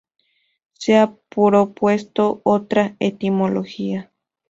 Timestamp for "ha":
0.97-1.15